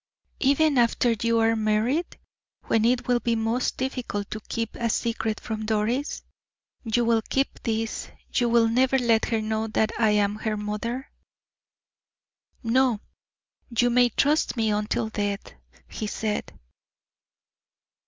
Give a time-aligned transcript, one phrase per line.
[0.39, 2.17] "Even after you are married,
[2.63, 6.23] when it will be most difficult to keep a secret from Doris,
[6.83, 11.11] you will keep this you will never let her know that I am her mother?"
[12.63, 12.99] "No;
[13.77, 15.53] you may trust me until death,"
[15.87, 16.51] he said.